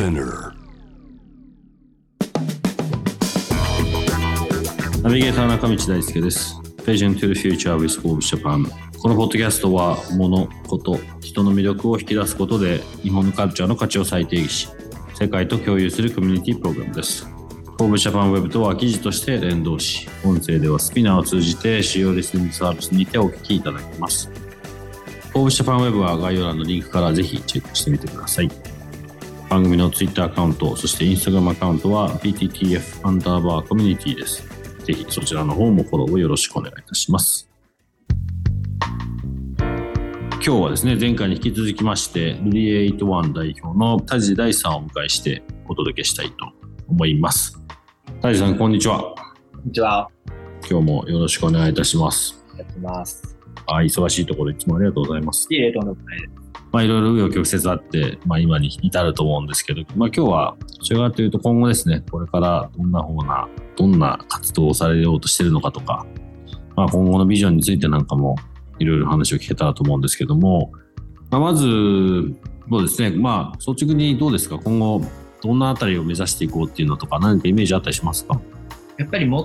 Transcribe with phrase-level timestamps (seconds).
[0.00, 0.54] Spinner.
[5.02, 6.56] ナビゲーター中道大輔です。
[6.86, 8.66] Vision to the Future with Forbes Japan。
[8.98, 14.68] このポッドキャストは物、こと、人の魅力を引き出すことで日本のカルチャーの価値を再定義し、
[15.16, 17.26] 世界と共有するコミュニティプログラムです。
[17.76, 24.30] Forbes Japan Web とは記事として連動し、音声ではスピナーを通じて主要リスニングサービスにてお聞きいただけます。
[25.34, 28.69] Forbes Japan Web は概要欄のリンクからぜひチェックしてみてください。
[29.50, 34.48] 番組の Twitter アカウント、そして Instagram アカウントは PTTF アンダーバーコミュニティです。
[34.84, 37.50] ぜひそちらの方もフォローをよろしくお願いいたします。
[39.58, 46.34] 今日はですね、前回に引き続きまして、リリエイトワン代表の田地大さんをお迎えしてお届けしたいと
[46.86, 47.60] 思います。
[48.22, 49.00] 田地さん、こんにちは。
[49.52, 50.08] こんにちは。
[50.70, 52.40] 今日もよろしくお願いいたします。
[52.56, 53.36] やってます。
[53.66, 55.48] あ忙しいところいつもありがとうございます。
[55.50, 56.39] いえ、とんでもないです。
[56.72, 66.06] まあ、いろいろ紆余曲折あって、まあ、今に至ると思うんですけど、まあ、今日は、どちらかというと今後ですね、これからどんな方な、どんな活動をされようとしてるのかとか、
[66.76, 68.36] まあ、今後のビジョンについてなんかも、
[68.78, 70.72] いろいろ話を聞けたらと思うんですけども、
[71.30, 71.64] まあ、まず、
[72.70, 75.02] そうですね、まあ、率直にどうですか、今後、
[75.42, 78.40] どんなあたりを目指していこうっていうのとか、何かイメージあったりしますか？
[78.98, 79.44] やっぱりもっ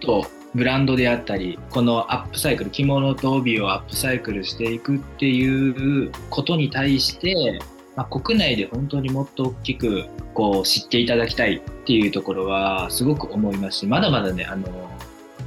[0.00, 7.58] とブランドであったり、このアップサイクル、着物と帯をアップサイクルしていくっていうことに対して、
[7.96, 14.90] まあ、国内で本当にもっと大きくこう知っていただきたいっていうところはすごく思いますし、まだまだね、あの、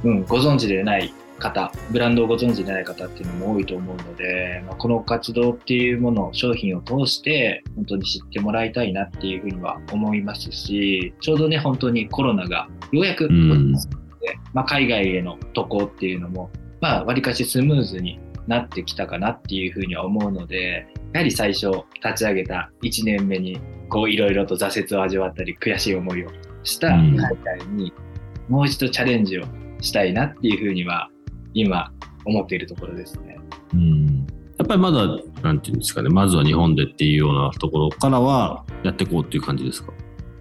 [0.04, 16.50] うん、ご存知でない方、ブランドをご存知でない方っていうのも多いと思うので、まあ、この活動っていうもの、商品を通して本当に知ってもらいたいなっていうふうには思いますし、ちょうどね、本当にコロナがようやく落うんち着いて、まあ、海外への渡航っていうのも、
[16.80, 21.70] まあ、わりかしスムーズになってきたかなっていうふうには思うので、やはり最初
[22.04, 26.28] 立ち上げた1年目に、こういろいろと挫折を味わったり、悔しい思いを
[26.62, 27.92] したうん海外に
[28.48, 29.44] もう一度チャレンジを
[29.80, 31.08] したいなっていうふうには、
[31.54, 31.92] 今
[32.24, 33.38] 思っているところですね。
[33.74, 34.26] うん
[34.58, 35.06] やっぱりまだ、
[35.42, 39.92] なんていうんですかね、まずは日本でっていうようなところからはやっていこうっていう感じですか？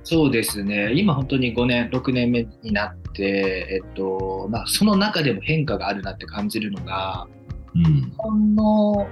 [0.10, 0.94] そうですね。
[0.94, 7.28] 今本当に5年、6年目になって、えっと、まあ、その中でも変化があるなって感じるのが、
[7.76, 8.14] うん日。
[8.18, 9.06] 本の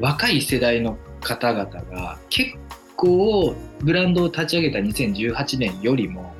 [0.00, 2.52] 若い世代の方々が結
[2.96, 6.32] 構ブランドを立ち上げた2018年よりも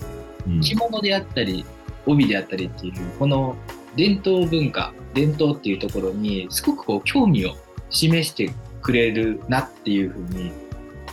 [0.47, 1.67] うん着物であったり
[2.07, 3.57] 帯であったりっていうこの
[3.95, 7.55] 伝統文化伝統っていうところにすごくこう興味を
[7.91, 10.53] 示してくれるなっていうふうに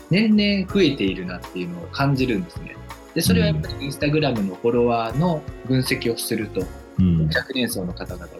[0.09, 2.75] 年々増えているなっていうのを感じるんですね。
[3.15, 6.63] でそれはやっぱりインスタグラムのフォロワーの分析をすると。
[6.99, 7.27] うん。
[7.27, 8.31] 若年層の方々が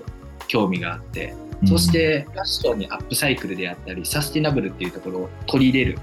[0.48, 1.34] 興味があって。
[1.66, 6.00] そしてファッションにアップサイクルであったりサスティナブルっていうところを取り入れる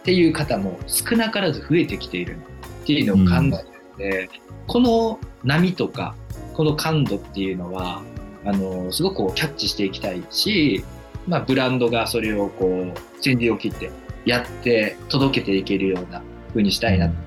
[0.00, 2.36] っていう方も少なからず増えてきている
[2.82, 4.30] っていうのを感じるので、
[4.66, 6.14] この波とか
[6.54, 8.02] この感度っていうのは
[8.44, 10.84] あのすごくキャッチしていきたいし、
[11.26, 13.90] まあ、ブランドがそれをこう先陣を切って
[14.24, 17.22] やって届けていけるような風にしたいなと思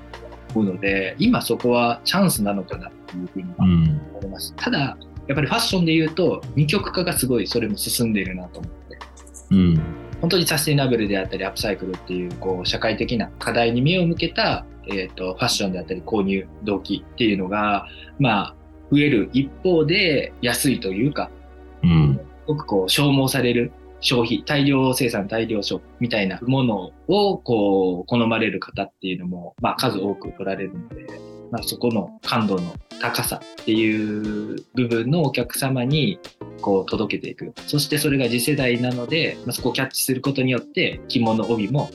[0.60, 3.46] うので、今そこはチャンスなのかなっていうふうに。
[3.58, 4.54] 思います。
[4.56, 4.96] ただ、
[5.26, 8.98] やっぱりファッションで言うと、二極化がすごいそれも進んでいるなと思って、
[9.50, 9.80] うん。
[10.20, 17.86] 本当にサスティナブルであったり、アップサイクルっていう、こう、社会的な課題に目を向けた、えっ、と、ファッションであったり、購入動機っていうのが、
[18.18, 18.54] まあ、
[18.90, 21.30] 増える一方で、安いというか、
[21.82, 22.14] うん。
[22.14, 23.72] すごくこう、消耗される
[24.06, 31.06] 消費、大量生産、大量消費みたいなものを、こう、好まれる方っていうのも、まあ、数多く取られるので、
[31.50, 36.20] まあ、そこの感度の高さっていう部分のお客様に、
[36.60, 37.52] こう、届けていく。
[37.66, 41.90] そしてそれが次世代なので、まあ、そこをキャッチすることによって、着物帯も、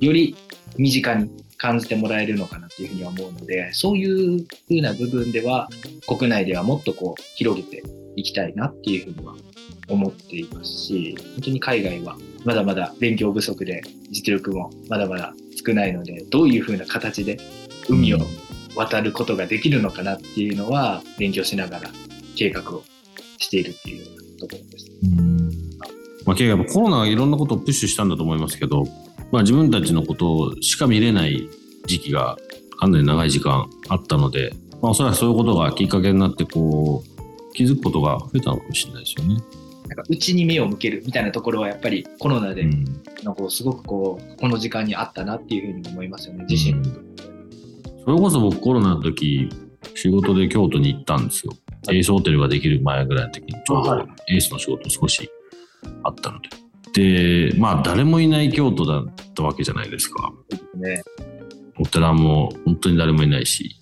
[0.00, 0.36] より
[0.78, 5.68] 身近に感じてもらえるのかなっていうふうには思うので、そういうふうな部分では、
[6.06, 7.82] 国内ではもっとこう、広げて
[8.16, 9.34] いきたいなっていうふうには
[9.88, 15.34] 思っていますし、本当に海外はまだまだ勉強不足で実力もまだまだ
[15.64, 17.38] 少ないので、どういうふうな形で
[17.88, 18.18] 海を
[18.74, 21.90] 渡ることができるのかなっていうのは勉強しながら
[22.36, 22.82] 計画を
[23.38, 24.90] しているっていうようなところです。
[25.02, 25.50] うん
[26.26, 28.84] まあ、結構やっぱコロナがいろんなことをプッシュしたんだと思いますけど、
[29.30, 31.48] まあ、自分たちのことしか見れない
[31.86, 32.36] 時期が
[32.78, 34.52] かなり長い時間あったので、
[34.82, 37.15] まあ、おそらくそういうことがきっかけになってこう
[37.56, 39.40] 気づくことが増えたのかもしれないですよね。
[39.88, 42.84] なんか内に目を向けるみたいなところはやっぱりコロナで、うん
[43.22, 47.16] なんかすごくこうこの時間にあったなっていうふうに思いますよね自身のところで
[48.04, 49.48] それこそ僕コロナの時
[49.96, 51.52] 仕事で京都に行ったんですよ。
[51.88, 55.28] エースホテルができる前ぐらいの時にちょうはどエースの仕事少し
[56.04, 56.40] あったの
[56.92, 57.50] で。
[57.50, 60.32] で、まあ誰もいない京都だったわけじゃないですか。
[60.74, 61.02] ね
[61.78, 63.80] お寺も本当に誰もいないし、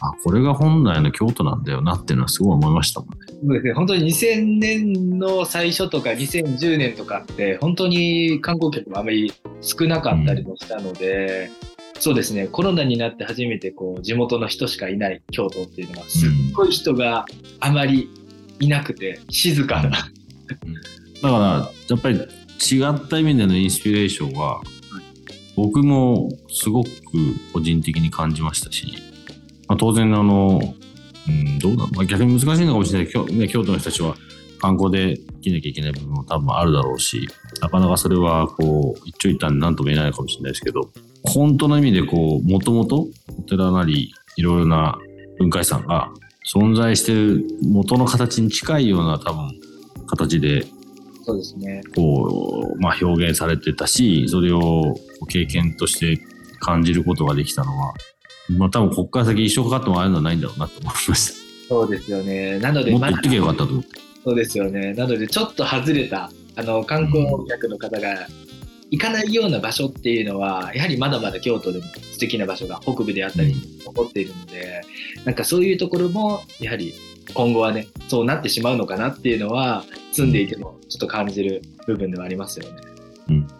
[0.00, 3.16] あ、これが本来の京都なんだよなっていうのはすごい思いましたもんね。
[3.28, 3.72] そうですね。
[3.74, 11.50] 本当に2000年の最初とか2010年とかって本当に観光客もあまり少なかったりもしたので、
[11.98, 12.48] そうですね。
[12.48, 17.26] コロナになって初めてこう地元の人しかいない京都っていうのはすっごい人が
[17.60, 18.08] あまり
[18.58, 22.22] いなくて静かな、だから、やっぱり違
[22.88, 24.60] った意味でのインスピレーションは、
[25.56, 26.90] 僕もすごく
[27.52, 28.86] 個人的に感じましたし、
[29.70, 30.60] まあ、当然あの、
[31.28, 33.06] うん、どうだろう、まあ、逆に難しいのかもしれない。
[33.06, 34.16] けど、ね、京都の人たちは
[34.58, 37.28] 観光で生きなきゃいけない部分も多分あるだろうし、
[37.60, 40.90] なかなかそれはこう、一長一短で何とも言えないかもしれないですけど、
[41.22, 43.06] 本当の意味でこう、もともと
[43.38, 44.98] お寺なり、いろいろな
[45.38, 46.10] 文化遺産が
[46.52, 49.50] 存在してる元の形に近いような多分
[50.08, 50.66] 形で
[51.24, 51.82] そうですね。
[51.94, 54.96] こう、まあ、表現されてたしそれを
[55.28, 56.20] 経験として
[56.58, 57.94] 感じることができたのは、
[58.58, 61.34] まあ、多分ここから先一生かかってもああいうのはないんだろうなと思いまし
[61.68, 62.58] そうですよね。
[62.58, 63.88] なのたでもっと言ってきゃよかったと思って。
[64.24, 64.92] そうですよね。
[64.94, 68.26] なのでちょっと外れたあの観光客の方が
[68.90, 73.54] 行かないような場所っていうのはやはりまだまだ京都でも素敵な場所が北部であったり
[73.84, 74.82] 残っているので、
[75.24, 76.92] なんかそういうところもやはり
[77.34, 83.50] 今後はねそうなってしまうのかなっていうのは住んでいてもちょっと感じる部分ではありますよね。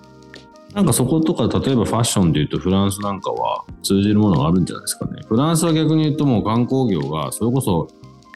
[0.74, 5.22] なんかそことか例えばファッションでいうとフランスなんかは通じるものがあるんじゃないですかね。
[5.26, 7.88] フランスは逆に言うともう観光業がそれこそ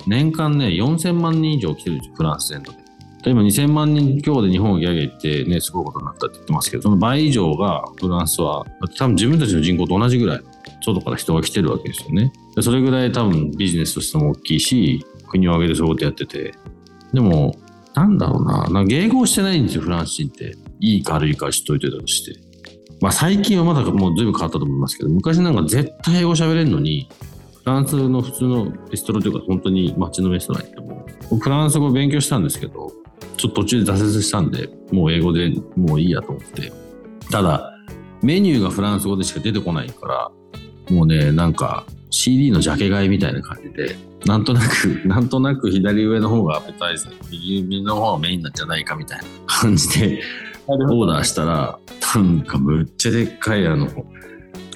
[0.06, 2.78] 年間ね4000万人以上来てるんですよフランス全土で。
[3.22, 8.66] で今2000万人強で日本をギャゲってねすごいことになったって言ってますけどその倍以上がフランスは
[8.98, 10.40] 多分自分たちの人口と同じぐらい
[10.82, 12.32] 外から人が来てるわけですよね。
[12.60, 16.52] それぐらい多分ビジネスとしても大きいし国を挙げてそういうことやってて。
[17.14, 17.56] でも
[17.94, 18.68] なんだろうな。
[18.68, 20.56] な迎合してないんですよフランス人って。
[20.84, 22.38] いいか悪いか知っといてたとして。
[23.00, 27.08] まあ最近はまだもう随分変わったと思いますけど昔なんか絶対英語喋れるのに
[27.62, 32.92] フランスの普通のレストランというか本当に街のレストラン行ってもフランス語勉強したんですけど
[33.36, 36.72] ちょっと途中で挫折したんでもう英語でもういいやと思って。
[37.30, 37.74] ただ
[38.22, 40.30] メニューがフランス語でしか出てこないから
[40.90, 50.22] もうねなんか CD のジャケ買いみたいな感じでなんとなく なんとなく左上の方がアペタイザー右上の方がメインなんじゃないかみたいな感じで
[50.66, 51.78] オーダーしたら
[52.14, 53.88] なんかむっちゃでっかいあの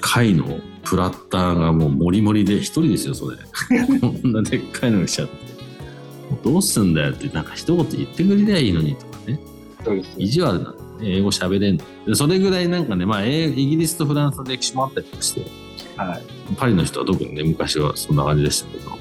[0.01, 0.45] 貝の
[0.83, 3.37] プラッターがもうモリモリで一人ですよそれ。
[3.99, 5.33] こんなでっかいのが来ちゃって。
[6.43, 9.39] どうすんだよってなんか一言言ってくれりゃいいのにとかね。
[10.17, 11.79] 意地悪なんでね英語喋れん
[12.13, 15.45] それぐらいなんかねまあ英イギリスとフランスの歴史もあったりとかして。
[15.95, 16.23] はい。
[16.55, 18.91] パリの人は特にね昔はそんな感じでしたけど。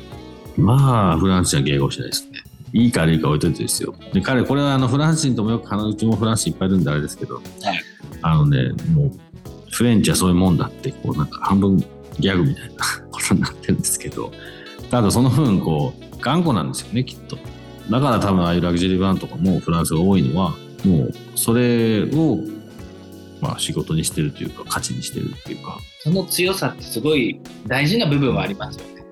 [0.56, 2.24] まあフランス人は迎合しないです。
[2.24, 2.27] ね
[2.72, 3.94] いいか悪いか置いといてですよ。
[4.12, 7.40] で彼これはあのフランス人ともよく話うちもフランス人いっぱいいるんであれですけど、
[8.22, 9.10] あのねもう
[9.70, 11.78] フレンチはそういうもんだってこうなんか半分
[12.18, 12.74] ギャグみたいな
[13.10, 14.32] ことになってるんですけど
[14.90, 17.38] ただその分こう頑固なんですよねきっと。
[17.90, 22.38] だから多分ああいうラグジュアリーブランドとかもフランスが多いのはもうそれを
[23.40, 25.78] まあ仕事にしてるというか価値にしてるっていうか。
[26.00, 29.04] その強さってすごい大事な部分はありますよね。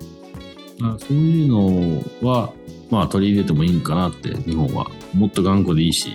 [0.79, 2.53] まあそういうのは
[2.89, 4.87] まあ取り入れてもいいんかなって日本は。
[5.13, 6.11] もっと頑固でいいし。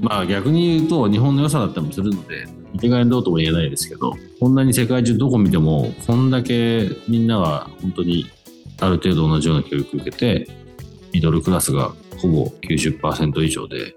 [0.00, 8.26] まあ逆に言うと日本の良さだったりもするので一概にどうとも言えないですけどこんなに世界中どこ見てもこんだけみんなが本当に
[8.80, 10.48] ある程度同じような教育を受けて
[11.12, 13.96] ミドルクラスがほぼ90%以上で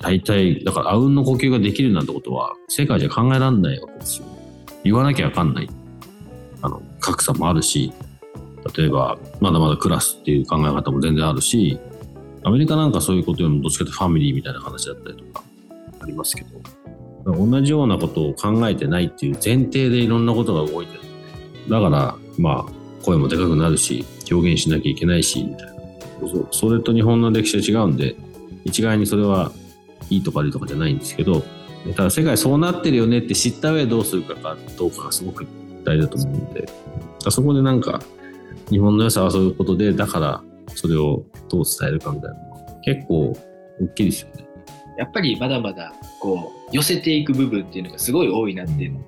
[0.00, 4.26] 大体だからあうんの呼吸ができるなんてことは世界じゃ考えられないわけですよ。
[4.82, 5.68] 言わなきゃわかんない。
[6.62, 7.92] あの格差もあるし
[8.76, 11.78] 例えばまだまだクラスっていう考え方も全然あるし
[12.42, 15.44] アメリカなんかそういうことよりもどっちかというとファミリーみたいな話だったりとか
[16.00, 16.60] ありますけど
[17.24, 21.00] 同じようなことを考えてないっていう前提でいろんなことが動いてる
[21.68, 25.70] だからまあ声もでかくなるし表現しなきゃいけないしみたいな。
[26.20, 28.14] そうそれと日本の歴史は違うんで
[28.64, 29.52] 一概にそれは
[30.10, 31.42] いいとか悪いとかじゃないんですけど
[31.96, 35.46] ただ世界そうなってるよねって知った上でどうするかかどうかがすごく
[35.84, 36.68] 大事だと思うんで
[37.30, 38.02] そこでなんか
[38.70, 40.42] 日本の良さはそういうことでだから
[40.74, 43.36] それをどう伝えるかみたいなのは結構
[43.80, 44.46] 大きいですよね。
[44.96, 49.04] いやっぱりまだまだこう寄せていく部分っていうのがすごい多いなっていうのを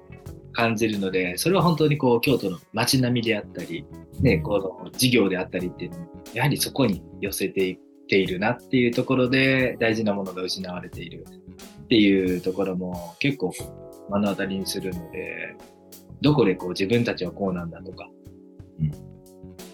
[0.53, 3.85] 感じるのでそれは本当にこう京都の街並みであったり、
[4.21, 11.27] ね、この事業であったりっていうのもやはりそこに寄せていっているなっていうところで大事なものが失われている
[11.85, 13.53] っていうところも結構
[14.11, 15.57] 目の当たりにするので
[16.21, 18.09] どこでこう自分たちはこうなんだとか、
[18.81, 19.12] うん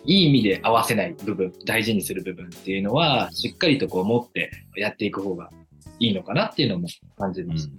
[0.04, 5.50] いい意味で合わせない部分大事にする部分っていうのはしっかりとこう持ってやっていく方が
[5.98, 7.70] いいのかなっていうのも感じます。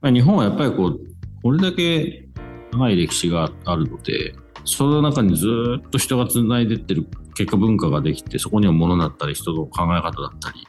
[0.00, 1.00] まあ日本はやっぱりこう、
[1.42, 2.28] これだけ
[2.72, 5.46] 長い歴史があるので、その中にず
[5.78, 10.66] っと人がつないでってる結果文化ができて、そこには物だったり、人の考え方だったり、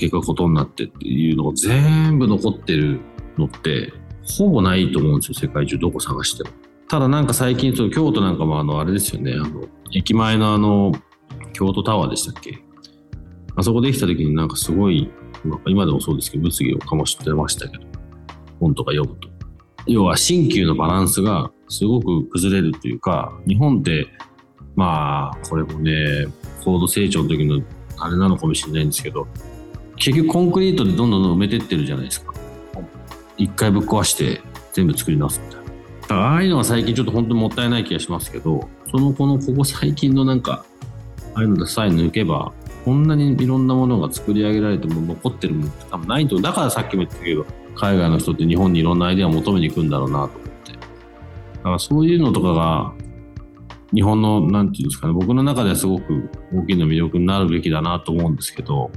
[0.00, 3.00] 結果ことになってっていうのが全部残ってる
[3.38, 3.92] のって、
[4.24, 6.50] ほぼないと思うんですよ、世界中どこ探しても。
[6.92, 10.92] ただなんか最近、その京都なんかもあの、あれですよね、あの、駅前のあの、
[11.54, 12.62] 京都タワーでしたっけ？
[13.56, 15.10] あそこできた時になんかすごい、
[15.42, 17.84] まあ今でもそうですけど、物議を醸してましたけど、
[18.60, 19.30] 本とか読むと。
[19.86, 24.06] 要は新旧のバランスがすごく崩れるというか、日本って、
[24.76, 26.26] まあ、これもね、
[26.62, 27.62] 高度成長の時の
[28.00, 29.26] あれなのかもしれないんですけど、
[29.96, 32.34] 結局コンクリートでどんどんどん埋めてってるじゃないですか。
[33.38, 34.42] 一回ぶっ壊して
[34.74, 35.61] 全部作り直すみたいな。
[36.08, 40.64] ああいうのは最近ちょっと本当にもったいない気がしますけど、そのこのここ最近のなんか、
[41.34, 42.52] ああいうのさえ抜けば、
[42.84, 50.72] こんなにいろんなものが作り上げられても残ってるものって多分ないと、だからさっきも言ったけど、海外の人って日本にいろんなアイデアを求めに行くんだろうなと思って。
[50.72, 50.78] だ
[51.62, 52.92] からそういうのとかが、
[53.94, 58.90] 日本の、なんていうんですかね、僕の中ではすごく大きな魅力になるべきだなと思うんですけど、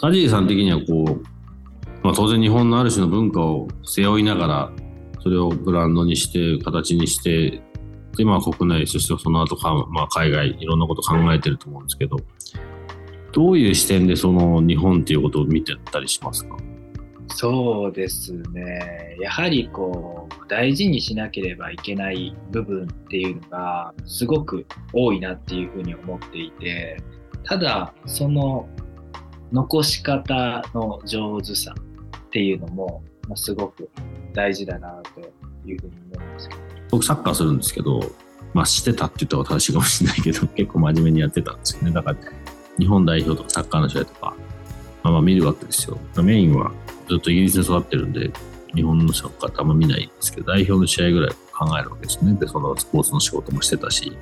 [0.00, 1.22] カジーさん的にはこう、
[2.04, 4.72] まあ、当然日本のある種の文化を背負いながら、
[5.28, 7.60] それをブランドにして、形にして、
[8.16, 12.16] で、まあ国内、そしてその後か、まあ海外、いろんなこと考えてると思うんですけど、
[13.32, 16.56] どういう視点でその日本っていうことを見てたりしますか？
[17.26, 19.18] そうですね。
[19.20, 26.96] やはりこう、大事にしなければいけない部分っていうのがすごく多いなっていうふうに思っていて、
[27.44, 28.66] ただ、その
[29.52, 33.88] 残し方の上手さっていうのも、まあ、すごく
[34.32, 35.20] 大事だなと
[35.68, 36.60] いうふうに思うんですけど。
[36.90, 38.00] 僕サッカーするんですけど、
[38.54, 41.92] まあしてたって言ったら正しいかもしれないけど、 結構真面目にやってたんですよね。
[41.92, 42.16] だから、
[42.78, 44.34] 日本代表とかサッカーの試合とか、
[45.02, 45.98] まあまあ見るわけですよ。
[46.22, 46.72] メインは
[47.08, 48.30] ずっとイギリスで育ってるんで、
[48.74, 52.34] 日本のサッカーってあんま見ないんですけど、代表の試合ぐらい考えるわけですね。
[52.34, 54.16] で、そのスポーツの仕事もしてたし、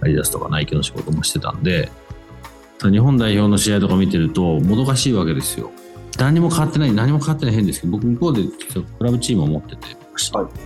[0.00, 1.90] アディダスとかナイキの仕事もしてたんで、
[2.80, 5.70] 日本代表の試合とか見てると、もどかしいわけですよ。
[6.20, 8.42] 何も変わってない、何も変わってない変ですけど、僕向こうで
[8.98, 9.96] クラブチームを持ってて、はい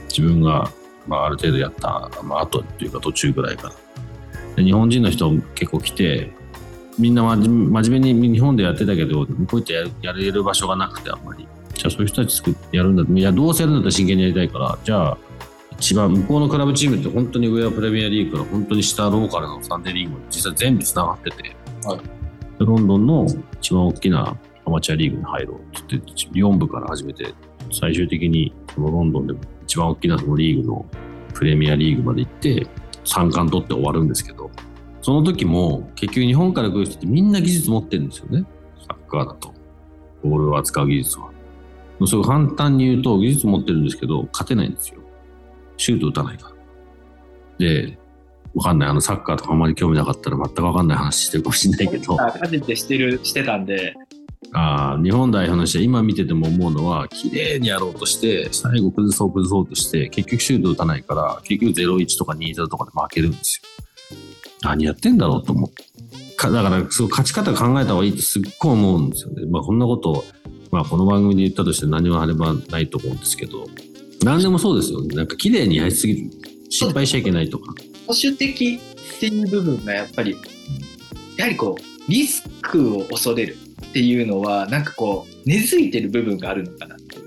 [0.09, 0.69] 自分が、
[1.07, 3.75] まあ、ある程度やった、まあ後っていうか途中ぐらいから。
[4.57, 6.33] で日本人の人結構来て、
[6.99, 11.47] みんな真面目に日本でやってたけど、向こう行ってやるやれる場所がなくてあんまり。
[11.75, 15.19] じゃあそういう人たち作ってやるんだいや、どうせやるんだったら真剣にやりたいから、じゃあ、
[15.79, 22.01] 一番向こうのクラブチームって本当に上はプレミアリーグから本当に下ローカルのサンデーリーグまで実際全部繋がってて、はい
[22.59, 23.27] でロンドンの
[23.61, 27.35] 一番大きなアマチュアリーグに入ろうって言って4部から始めて
[27.73, 30.87] 最終的にそのロンドンで一番大きなそのリーグの
[31.35, 32.67] プレミアリーグまで行って
[33.05, 34.51] 3冠取って終わるんですけど
[35.05, 38.47] その時も結局日本から来る人ってみんな技術持ってるんですよね。
[38.89, 39.53] サッカーだと。
[40.23, 41.31] ボールを扱う技術は。
[42.07, 45.01] それを簡単に言うと技術持ってるんですけど勝てないんですよ。
[45.77, 46.55] シュート打たないから。
[47.59, 47.99] で
[48.55, 48.89] わかんない。
[48.89, 52.19] あのサッカーとかあんまり興味なかったら全くわかんない話してるかもしれないけど。
[52.19, 53.95] あ初めてしてる、してたんで、
[54.53, 63.69] あ日本代表の試合今見てても思うのは綺麗にやろうとして最後崩そう崩そうとして結局シュート打たないから結局0-1とか2-0とかで負けるんですよ。
[64.63, 65.85] 何やってんだろうと思って
[66.37, 69.47] かだからそう勝ち方考えた方がいいってすっごい思うんですよね。
[69.47, 70.25] まあこんなことを
[70.71, 73.67] まあこの番組で言ったとして何もあればないと思うんですけど
[74.23, 75.15] 何でもそうですよね。
[75.15, 76.31] なんか綺麗にやりすぎる
[76.71, 77.75] 失敗しちゃいけないとか。
[78.07, 78.81] 保守的
[79.17, 80.37] っていう部分がやっぱり、
[81.37, 83.57] やはりこう、リスクを恐れる。
[83.95, 87.25] っていうのは、なんかこう、根付いてる部分があるのかなっていう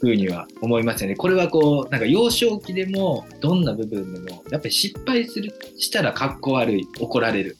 [0.00, 1.14] ふうには思いますよね。
[1.14, 7.56] これはこう、なんか幼少期でも、どんな部分でも、やっぱり失敗する、したら格好悪い、怒られる。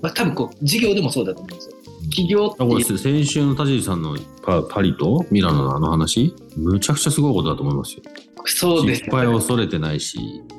[0.00, 1.76] まあ多分こう、授業でもそうだと思うんですよ。
[2.10, 8.02] 企業っていう先週の田尻さんのパパリとミラノのあの話むちゃくちゃすごいことだと思いますよ
[8.44, 10.18] そうです失敗を恐れてないし、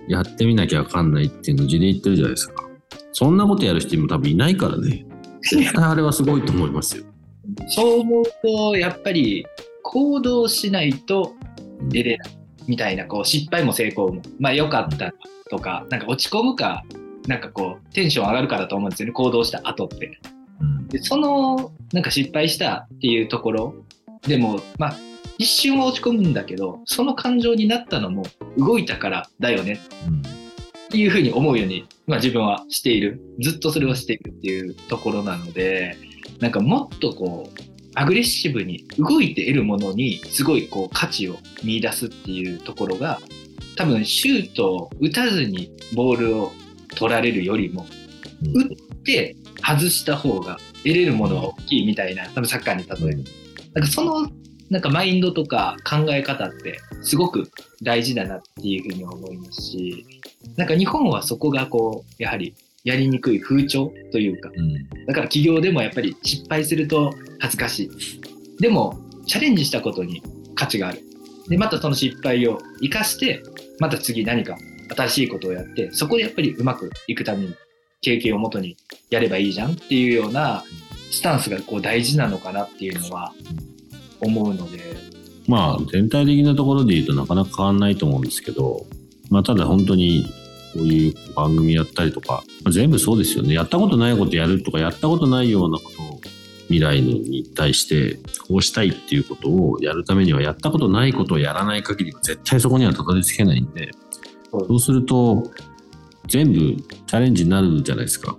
[0.09, 2.67] やってみなきゃわかんないっていうのを字で言ってるじゃないですか。
[3.13, 5.06] そんなことやる人も多分いないからね。
[5.41, 7.03] 絶対あれはすごいと思いますよ。
[7.70, 9.46] そう思うと、やっぱり
[9.84, 11.34] 行動しないと
[11.89, 15.13] 出れないみたいな、こう失敗も成功も、まあ良かった
[15.50, 16.84] とか、なんか落ち込むか、
[17.27, 20.20] なんかこうテンション上がるかだと思うんですよね、行動した後って。
[20.62, 23.75] うんで、その、なんか失敗したっていうところ
[24.22, 24.96] でも、まあ、
[25.38, 28.24] 一瞬は落ち込むんだけど、その感情になったのも
[28.58, 30.47] 動いたからだよねうん
[30.88, 33.22] っていうふうに思うように、まあ自分はしている。
[33.39, 35.98] ずっとそれをしているっていうところなので、
[36.39, 37.62] なんかもっとこう、
[37.96, 43.20] アグレッシブに動いて得るものにすごいこう価値を見出すっていうところが、
[43.75, 46.51] 多分シュートを打たずにボールを
[46.96, 47.98] 取られるよりも、うん
[48.53, 53.24] 打って外した方が得れるものは大きいみたいな、多分サッカーに例える。
[53.74, 54.29] なんかその
[54.69, 57.50] なんかマインドとか考え方ってすごく
[57.81, 60.05] 大事だなっていうふうに思いますし、
[60.55, 67.89] なんか日本はそこがこう、やはりやりにくい風潮というか、うんだから企業でもやっぱり失敗すると恥ずかしい。
[68.59, 70.21] でも、チャレンジしたことに
[70.55, 71.01] 価値がある。
[71.47, 73.41] で、またその失敗を生かして、
[73.79, 74.57] また次何か
[74.95, 77.55] 新しいことをやって、そこでやっぱりうまくいくために
[78.01, 78.77] 経験をもとに
[79.09, 80.63] やればいいじゃんっていうような
[81.12, 83.33] スタンスがこう大事なのかなっていうのは
[84.21, 84.97] 思うので、
[85.47, 88.86] まあ全体的なところで言うとなかなか変わんないと思うんですけど、
[89.29, 90.25] まあただ本当に
[90.74, 93.53] こういう番組やったりとか、まあ全部そうですよね。
[93.53, 96.21] やったことないことやるとか、やったことないようなことを
[96.67, 103.91] 未来のに対してこうしたいっていうことをやるためには、やったことないことをやらない限りは絶対そこにはたどり着けないんで、
[104.51, 105.51] そうすると
[106.27, 108.38] 全部チャレンジになるじゃないですか。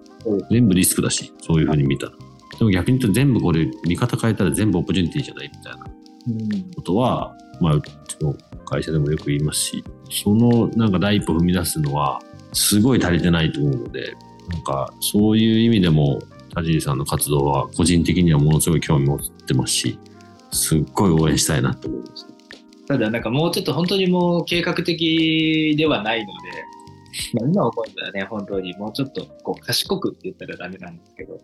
[0.50, 2.12] 全部リスクだし、そういうふうに見たら。
[2.58, 5.86] でも逆に言うと全部これ見方変えたら全部オポチュニティじゃないみたいな
[6.28, 7.88] うんことは、まあ、うち
[8.20, 8.34] の
[8.64, 12.20] 会社でもよく言いますし、そのなんか第一歩踏み出すのは、
[12.52, 14.14] すごい足りてないと思うので、
[14.50, 16.20] なんかそういう意味でも、
[16.54, 19.98] 田尻さんの活動は個人的にはものすごい興味持ってますし、
[20.52, 22.26] すっごい応援したいなと思います。
[22.86, 26.32] ただなんかもうちょっと本当にもう計画的ではないので、
[27.34, 31.38] まあ、今思ったらね、本当にもうちょっとこう賢くって言ったらダメなんですけど、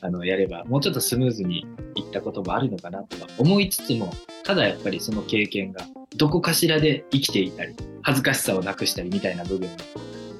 [0.00, 4.12] あの、やればもうちょっとスムーズにいったこともあるのかなとは思いつつも、
[4.44, 5.86] ただやっぱりその経験が
[6.16, 9.76] どこかしらで生きていたり、恥ずかしさをなくしたりみたいな部分が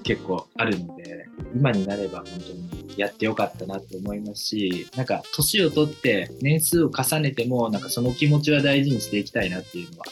[0.04, 10.06] 結構あるので、今になれば本当にやってよかったなと思いますし、なんか年を取って年数を重ねても、なんかその気持ちは大事にしていきたいなっていうのは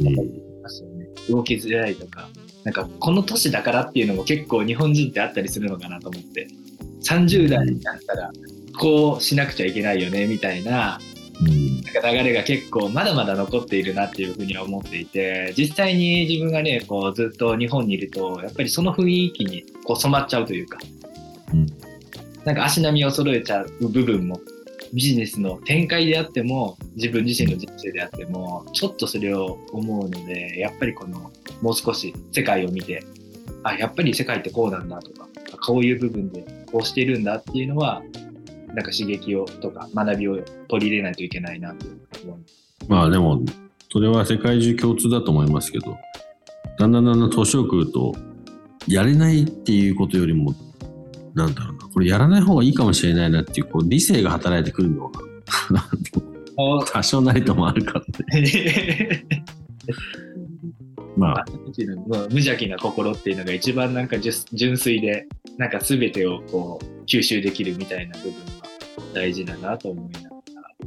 [0.00, 1.06] うんますよね。
[1.28, 2.28] 動きづらいとか、
[2.64, 6.48] なんかこの年だからっていうのも結構日本人ってあったりするのかなと思って、
[7.02, 8.30] 30代になったら
[8.78, 10.98] こうしなくちゃいけないよねみたいな
[11.40, 11.80] うん。
[11.82, 20.78] なんか流れが結構まだまだ残っているなっていうふうには思っていて、実際に自分がね、こうずっと日本にいると、やっぱりその雰囲気にこう染まっちゃうというか、
[21.52, 21.66] うん。
[22.44, 24.40] なんか足並みを揃えちゃう部分も、
[24.92, 31.30] ビジネスの展開であっても、自分自身の人生であっても、ちょっとそれを思うので、やっぱりこの、
[31.62, 33.04] もう少し世界を見て、
[33.62, 35.28] あ、やっぱり世界ってこうなんだとか、
[35.64, 38.02] こういう部分でこうしているんだっていうのは、
[38.74, 42.70] なんか刺激をとか学びを取り入れないといけないなと思います。
[42.88, 43.42] まあでも、
[43.92, 45.98] それは世界中共通だと思いますけど、
[46.78, 48.14] だんだんだんだん年を食うと、
[48.86, 50.54] やれないっていうことよりも、
[51.34, 55.10] なんだろうな、これやらない方がいいかもしれないなっていう、こう理性が働いてくるのは、
[56.92, 59.24] 多少なりともあるからね。
[61.16, 61.44] まあ、
[62.30, 65.26] 無邪気な心っていうのが一番なんか純純粋で、
[65.58, 68.59] なんか全てをこう吸収できるみたいな部分が
[69.12, 70.30] 大事だなと思いながら。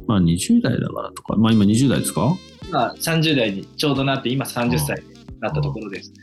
[0.06, 2.36] まあ20代だからとか、まあ今20代ですか？
[2.68, 6.16] 今30代にちょうどなって、今30歳になったところですね。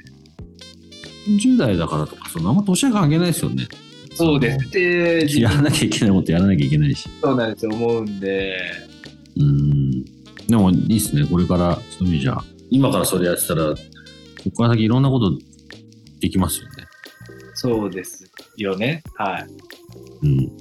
[1.27, 3.67] ?10 代だからとか、そのあんま年は関係ないですよね。
[4.13, 4.71] そうです。
[4.71, 7.07] で、やらなきゃいけないことやらなきゃいけないし。
[7.21, 8.57] そうなんですよ、思うんで、
[9.37, 10.03] うん。
[10.47, 11.25] でもいいっすね。
[11.25, 12.37] これから、そういう意味じゃ、
[12.69, 13.75] 今からそれやってたら、こ
[14.45, 15.37] こから先いろんなこと
[16.19, 16.85] できますよね。
[17.53, 19.03] そうですよね。
[19.15, 19.47] はい。
[20.23, 20.51] うん。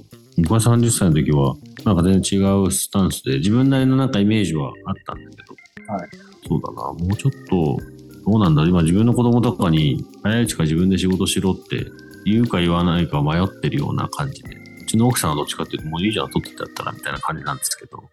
[0.41, 6.09] 僕は30歳の時は、なんか全然違うスタンスで、自分なりのなんかイメージはあったんだけど、はい。
[6.47, 7.77] そうだな、もうちょっと、
[8.25, 8.69] どうなんだろう。
[8.69, 11.87] 今自分の子供とかに、早いうちから自分で仕事しろって
[12.25, 18.03] 言うか言わないか迷ってるような感じで、うちの奥さんはどっちかっていうと、もういいじゃん、取ってってやったらみたいな感じなんですけど、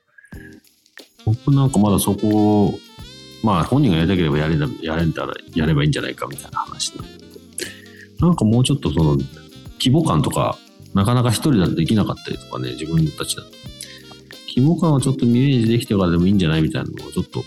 [1.24, 2.78] 僕なんかまだそこを、
[3.42, 7.24] まあ本人がやりたければやれやれたらやればいいんじゃないかみたいな話なんだけ
[8.20, 9.16] ど、なんかもうちょっとその
[9.78, 10.58] 規模感とか、
[10.98, 13.48] なかなか一人だとできなかったりとかね、自分たちだと。
[14.48, 17.44] 規模感をちょっとイメージできてからでもいいんじゃないみたいなのがちょっと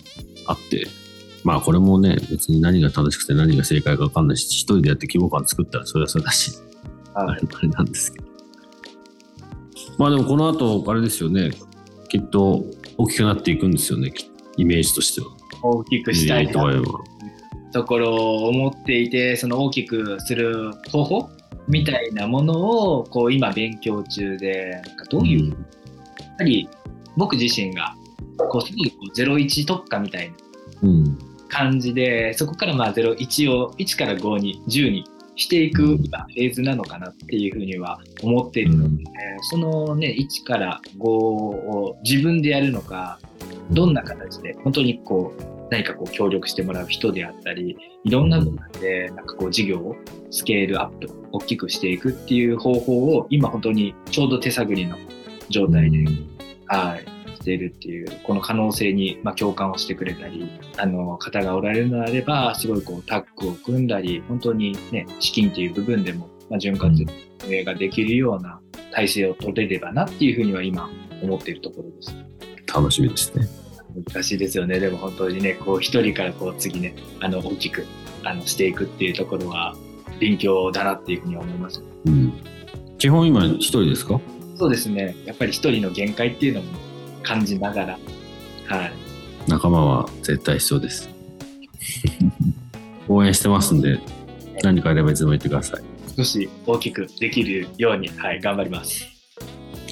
[0.47, 0.87] あって、
[1.43, 6.53] まあこれもね、別に何が正しくて何が正解か分かんないし、一人でやって規模感作ったらそれはそれだし、
[7.13, 7.41] あはい。
[7.41, 8.27] れあれなんですけど。
[9.97, 11.51] まあでもこの後、あれですよね、
[12.07, 12.63] きっと
[12.97, 15.27] 大きくなっていくんですよね、きイメージとしては。
[15.63, 16.53] 大きくしたいな。
[16.53, 16.73] とは
[17.73, 21.29] ところを思っていて、その大きくする方法
[21.71, 25.55] みたいなものを、こう今勉強中で、なんかどういう
[26.41, 26.67] ぱり
[27.15, 27.95] 僕自身が
[28.37, 30.35] こうすごいこう01特化みたいな
[30.83, 31.17] うん。
[31.53, 35.03] 感じでそこからまあ01を1から5に10に
[35.35, 39.03] していく今フェーズなのかなっていうふうには思っているので、
[39.49, 43.19] そのね1から5を自分でやるのか
[43.69, 49.95] どんな形で本当にこう何かこう協力してもらう人であったりいろんな部分でなんかこう事業を
[50.29, 54.97] スケールアップ大きくしていくっていう方法を今本当にちょうど手探りの
[55.49, 56.05] 状態で、
[56.67, 57.05] はい、
[57.35, 66.93] しているっていうこの可能性にまあ共感をしてくれたりあの方がおられるのであればすごいこうタッグを組んだり本当にね資金っていう部分でもまあ潤滑
[67.45, 68.59] 運営ができるような
[68.91, 70.89] 体制を取れればなっていうふうには今
[71.23, 72.15] 思っているところです。
[72.67, 73.70] 楽しみですね。
[74.13, 74.79] 難しいですよね。
[74.79, 77.85] でも本当にね、こう一人からこう次ね、あの大きく
[78.23, 79.75] あのしていくっていうところは
[80.19, 81.83] 勉強だなっていうふうには思います。
[82.05, 82.33] うん。
[82.97, 84.19] 基本今一人ですか？
[84.57, 85.15] そうですね。
[85.25, 86.67] やっぱり一人の限界っていうのも
[87.23, 87.99] 感じながら、
[88.67, 88.91] はい。
[89.47, 91.09] 仲間は絶対必要です。
[93.09, 93.99] 応援してますんで、
[94.63, 95.81] 何かあればいつでも言ってください。
[96.15, 99.07] 少し大きくできるように、はい、頑張ります。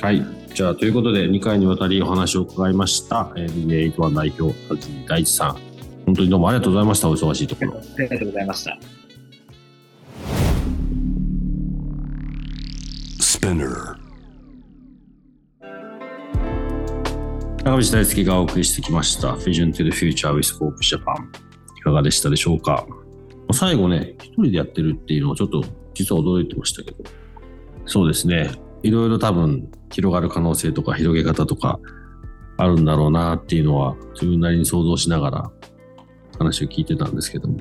[0.01, 0.23] はい。
[0.53, 5.57] じゃあ、ということで、2回にわたりお話を伺いました、えー、BA81 代表、梶井大地さん。
[6.05, 7.09] 本当にどうもありがとうございました。
[7.09, 7.73] お忙しいところ。
[7.77, 8.79] ありがとうございました。
[13.19, 13.95] Spinner.
[17.63, 19.33] 高道大輔がお送りしてきました。
[19.33, 21.13] Vision to the Future with Hope Japan。
[21.77, 22.85] いかがでしたでしょうか？
[23.53, 26.97] 最後ね、一人でやってるっていうのをちょっと実は驚いてましたけど、
[27.85, 28.51] そうですね。
[28.81, 31.79] いろいろ多分広がる可能性とか広げ方とか
[32.57, 35.51] あるんだろうなっていうのは自分なりに想像しながら
[36.37, 37.57] 話を聞いてたんですけども。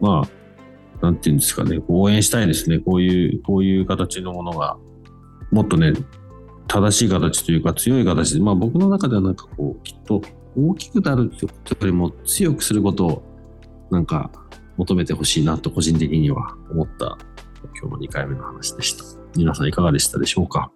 [0.00, 2.78] まあ、なんていうんですかね、応援したいですね。
[2.78, 4.76] こういう、こういう形のものが、
[5.50, 5.92] もっとね、
[6.66, 10.20] 正しい形というか強い形で、まあ僕の中ではなんかこう、きっと
[10.56, 13.22] 大きくなるってことよりも強くすることを
[13.90, 14.30] なんか
[14.76, 17.18] 求めてほしいなと個人的には思った
[17.80, 19.04] 今日の2回目の話でした。
[19.36, 20.72] 皆さんいかがでしたでしょうか？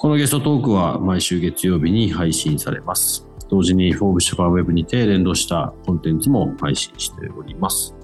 [0.00, 3.28] このゲストトークは毎週月曜日に配信されます。
[3.50, 7.94] 同時に Forbes JAPAN Web にて連動したコンテンツも配信しております。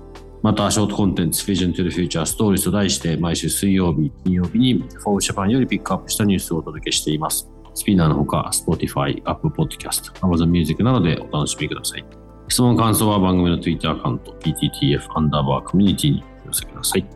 [0.43, 7.51] また、ショートコンテンツ Vision to the Future Stories と題して毎週水曜日、金曜日に Forbes JAPAN よりピックアップしたニュースをお届けしています。
[7.73, 12.05] スピナーのほか、Spotify、Apple Podcast、Amazon Music などでお楽しみください。
[12.49, 17.07] 質問、感想は番組の Twitter アカウント、PTTF アンダーバーコミュニティにお寄せください。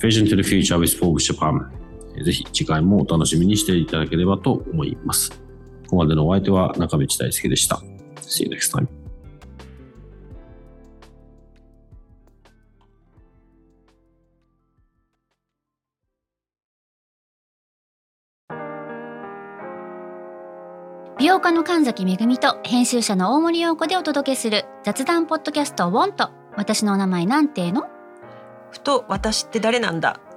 [0.00, 1.85] Vision to the Future with Forbes Japan
[2.24, 5.30] ぜひ次回もお楽しみにしていただければと思います。
[5.30, 7.80] ここまでのお相手は中道大輔でした。
[8.22, 8.88] See you next time.
[21.18, 27.86] 美容家の神崎めぐみと編集者の大森洋子でお届けする雑談ポッドキャスト「ウォンと私のお名前なんての?
[28.70, 30.20] ふと私って誰なんだ？